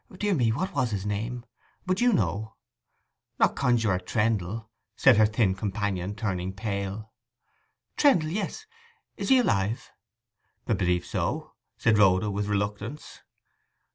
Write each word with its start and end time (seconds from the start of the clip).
Dear 0.17 0.33
me—what 0.33 0.73
was 0.73 0.89
his 0.89 1.05
name? 1.05 1.45
But 1.85 2.01
you 2.01 2.11
know.' 2.11 2.55
'Not 3.39 3.55
Conjuror 3.55 3.99
Trendle?' 3.99 4.67
said 4.95 5.17
her 5.17 5.27
thin 5.27 5.53
companion, 5.53 6.15
turning 6.15 6.53
pale. 6.53 7.13
'Trendle—yes. 7.97 8.65
Is 9.15 9.29
he 9.29 9.37
alive?' 9.37 9.91
'I 10.67 10.73
believe 10.73 11.05
so,' 11.05 11.53
said 11.77 11.99
Rhoda, 11.99 12.31
with 12.31 12.47
reluctance. 12.47 13.19